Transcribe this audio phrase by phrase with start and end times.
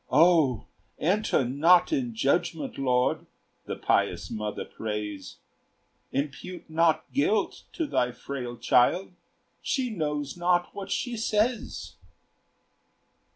[0.11, 0.65] "O
[0.97, 3.27] enter not in judgment, Lord!"
[3.65, 5.37] The pious mother prays;
[6.11, 9.11] Impute not guilt to thy frail child!
[9.61, 11.97] She knows not what she says.